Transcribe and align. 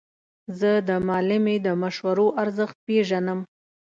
زه 0.59 0.71
د 0.89 0.89
معلمې 1.07 1.57
د 1.65 1.67
مشورو 1.81 2.27
ارزښت 2.43 2.77
پېژنم. 2.87 3.39